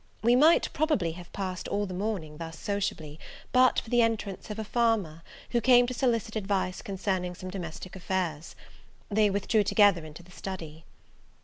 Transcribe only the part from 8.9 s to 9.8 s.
They withdrew